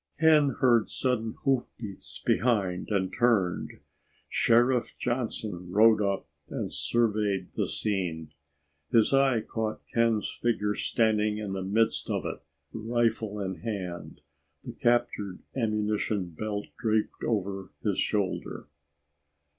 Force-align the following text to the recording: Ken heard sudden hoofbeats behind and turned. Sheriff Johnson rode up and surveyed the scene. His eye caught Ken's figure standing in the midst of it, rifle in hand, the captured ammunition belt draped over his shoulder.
Ken 0.19 0.55
heard 0.59 0.89
sudden 0.89 1.35
hoofbeats 1.43 2.23
behind 2.25 2.89
and 2.89 3.13
turned. 3.13 3.81
Sheriff 4.27 4.97
Johnson 4.97 5.69
rode 5.71 6.01
up 6.01 6.27
and 6.49 6.73
surveyed 6.73 7.51
the 7.51 7.67
scene. 7.67 8.31
His 8.91 9.13
eye 9.13 9.41
caught 9.41 9.85
Ken's 9.93 10.27
figure 10.27 10.73
standing 10.73 11.37
in 11.37 11.53
the 11.53 11.61
midst 11.61 12.09
of 12.09 12.25
it, 12.25 12.41
rifle 12.73 13.39
in 13.39 13.57
hand, 13.57 14.21
the 14.63 14.71
captured 14.73 15.43
ammunition 15.55 16.31
belt 16.31 16.65
draped 16.79 17.23
over 17.23 17.69
his 17.83 17.99
shoulder. 17.99 18.65